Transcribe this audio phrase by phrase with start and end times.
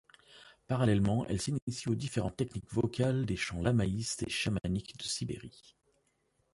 [0.65, 5.75] Parallèlement, elle s’initie aux différentes techniques vocales des chants lamaïstes et chamaniques de Sibérie.